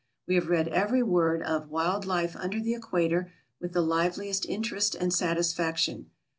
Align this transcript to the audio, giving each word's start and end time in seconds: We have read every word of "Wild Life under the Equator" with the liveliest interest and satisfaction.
We 0.27 0.33
have 0.33 0.49
read 0.49 0.67
every 0.69 1.03
word 1.03 1.43
of 1.43 1.69
"Wild 1.69 2.05
Life 2.07 2.35
under 2.35 2.59
the 2.59 2.73
Equator" 2.73 3.31
with 3.59 3.73
the 3.73 3.83
liveliest 3.83 4.47
interest 4.47 4.95
and 4.95 5.13
satisfaction. 5.13 6.09